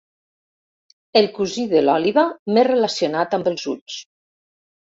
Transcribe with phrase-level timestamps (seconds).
[1.21, 2.25] El cosí de l'òliba
[2.59, 4.03] més relacionat amb els ulls.